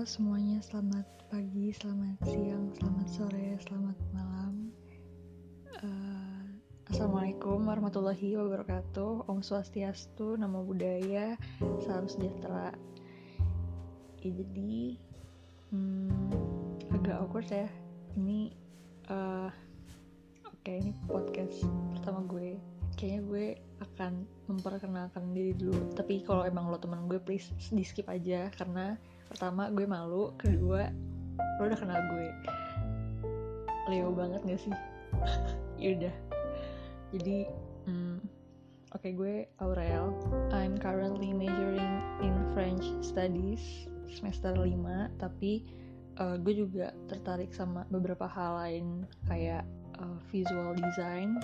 [0.00, 4.72] Semuanya, selamat pagi, selamat siang, selamat sore, selamat malam.
[5.76, 6.40] Uh,
[6.88, 9.28] Assalamualaikum warahmatullahi wabarakatuh.
[9.28, 11.36] Om Swastiastu, Namo Buddhaya,
[11.84, 12.72] Salam Sejahtera.
[14.24, 14.96] Ya, jadi
[15.68, 16.32] hmm,
[16.96, 17.68] agak awkward ya.
[18.16, 18.56] Ini
[19.12, 19.52] uh,
[20.48, 21.60] oke ini podcast
[21.92, 22.56] pertama gue.
[22.96, 23.46] Kayaknya gue
[23.84, 25.92] akan memperkenalkan diri dulu.
[25.92, 28.96] Tapi kalau emang lo teman gue, please di skip aja karena
[29.30, 30.34] pertama gue malu.
[30.34, 30.90] Kedua
[31.56, 32.28] lo udah kenal gue.
[33.86, 34.74] Leo banget gak sih?
[35.82, 36.30] Yaudah
[37.10, 37.46] jadi
[37.86, 38.22] hmm,
[38.94, 40.14] oke okay, gue Aurel.
[40.54, 45.66] I'm currently majoring in French Studies semester 5 tapi
[46.18, 48.86] uh, gue juga tertarik sama beberapa hal lain
[49.30, 49.62] kayak
[50.02, 51.38] uh, visual design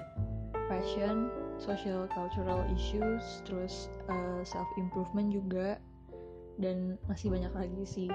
[0.66, 1.30] fashion
[1.62, 5.78] social cultural issues terus uh, self improvement juga
[6.60, 8.08] dan masih banyak lagi sih.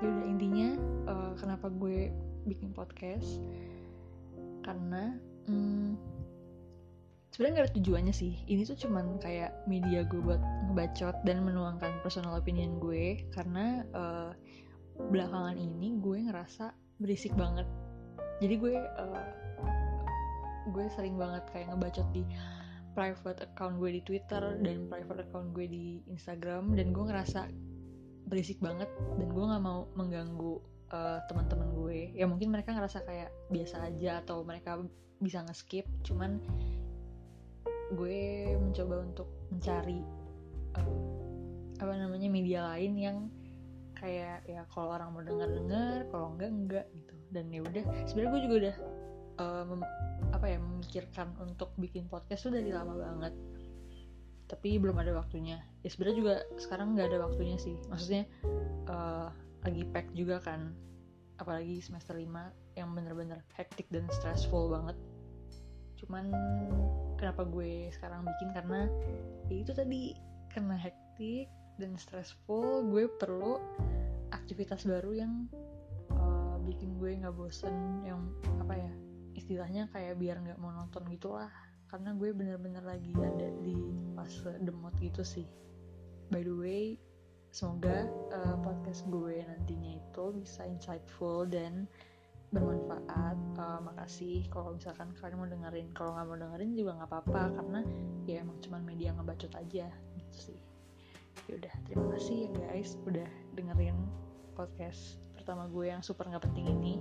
[0.00, 0.68] Ya udah intinya
[1.08, 2.12] uh, kenapa gue
[2.44, 3.40] bikin podcast?
[4.64, 5.16] Karena
[5.48, 5.96] hmm,
[7.32, 8.32] sebenarnya nggak ada tujuannya sih.
[8.48, 13.24] Ini tuh cuman kayak media gue buat ngebacot dan menuangkan personal opinion gue.
[13.32, 14.32] Karena uh,
[14.96, 17.68] belakangan ini gue ngerasa berisik banget.
[18.40, 19.24] Jadi gue uh,
[20.72, 22.26] gue sering banget kayak ngebacot di
[22.96, 27.52] private account gue di Twitter dan private account gue di Instagram dan gue ngerasa
[28.26, 28.88] berisik banget
[29.20, 30.56] dan gue nggak mau mengganggu
[30.90, 32.16] uh, teman-teman gue.
[32.16, 34.80] Ya mungkin mereka ngerasa kayak biasa aja atau mereka
[35.20, 36.40] bisa nge-skip cuman
[37.94, 40.00] gue mencoba untuk mencari
[40.80, 40.88] uh,
[41.76, 43.18] apa namanya media lain yang
[43.96, 47.14] kayak ya kalau orang mau denger denger kalau enggak enggak gitu.
[47.28, 48.76] Dan ya udah sebenarnya gue juga udah
[49.44, 49.64] uh,
[50.46, 53.34] apa ya memikirkan untuk bikin podcast tuh dari lama banget.
[54.46, 55.58] Tapi belum ada waktunya.
[55.82, 57.74] Ya sebenarnya juga sekarang nggak ada waktunya sih.
[57.90, 58.30] Maksudnya
[58.86, 59.34] uh,
[59.66, 60.70] lagi pack juga kan.
[61.42, 64.94] Apalagi semester 5 yang bener-bener hektik dan stressful banget.
[65.98, 66.30] Cuman
[67.18, 68.54] kenapa gue sekarang bikin?
[68.54, 68.86] Karena
[69.50, 70.14] ya itu tadi
[70.54, 71.50] karena hektik
[71.82, 73.58] dan stressful gue perlu
[74.30, 75.50] aktivitas baru yang
[76.14, 78.30] uh, bikin gue nggak bosen yang
[78.62, 78.94] apa ya
[79.36, 81.52] istilahnya kayak biar nggak monoton gitulah.
[81.86, 83.76] Karena gue bener-bener lagi ada di
[84.16, 85.46] fase demot gitu sih.
[86.32, 86.84] By the way
[87.54, 91.86] semoga uh, podcast gue nantinya itu bisa insightful dan
[92.50, 93.38] bermanfaat.
[93.56, 95.88] Uh, makasih kalau misalkan kalian mau dengerin.
[95.94, 97.80] Kalau nggak mau dengerin juga nggak apa-apa karena
[98.26, 99.86] ya emang cuman media ngebacot aja
[100.18, 100.60] gitu sih.
[101.46, 103.94] Yaudah terima kasih ya guys udah dengerin
[104.56, 106.96] podcast pertama gue yang super nggak penting ini